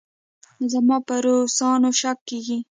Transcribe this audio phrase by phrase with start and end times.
[0.71, 2.57] زما په روسانو شک کېږي.